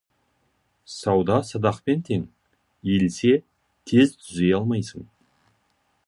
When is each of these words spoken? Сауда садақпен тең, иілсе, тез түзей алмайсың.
Сауда 0.93 1.37
садақпен 1.49 2.01
тең, 2.07 2.23
иілсе, 2.95 3.35
тез 3.91 4.17
түзей 4.23 4.55
алмайсың. 4.61 5.05